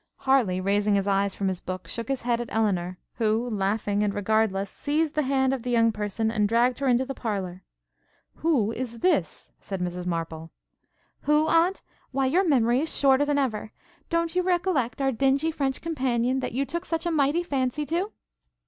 Harleigh, 0.15 0.59
raising 0.63 0.95
his 0.95 1.07
eyes 1.07 1.35
from 1.35 1.47
his 1.47 1.59
book, 1.59 1.87
shook 1.87 2.07
his 2.07 2.23
head 2.23 2.41
at 2.41 2.49
Elinor, 2.51 2.97
who, 3.17 3.47
laughing 3.47 4.01
and 4.01 4.15
regardless, 4.15 4.71
seized 4.71 5.13
the 5.13 5.21
hand 5.21 5.53
of 5.53 5.61
the 5.61 5.69
young 5.69 5.91
person, 5.91 6.31
and 6.31 6.49
dragged 6.49 6.79
her 6.79 6.87
into 6.87 7.05
the 7.05 7.13
parlour. 7.13 7.61
'Who 8.37 8.71
is 8.71 9.01
this?' 9.01 9.51
said 9.59 9.79
Mrs 9.79 10.07
Maple. 10.07 10.49
'Who, 11.25 11.45
Aunt? 11.47 11.83
Why 12.09 12.25
your 12.25 12.43
memory 12.43 12.79
is 12.81 12.97
shorter 12.97 13.25
than 13.25 13.37
ever! 13.37 13.73
Don't 14.09 14.35
you 14.35 14.41
recollect 14.41 15.03
our 15.03 15.11
dingy 15.11 15.51
French 15.51 15.81
companion, 15.81 16.39
that 16.39 16.53
you 16.53 16.65
took 16.65 16.83
such 16.83 17.05
a 17.05 17.11
mighty 17.11 17.43
fancy 17.43 17.85
to?' 17.85 18.11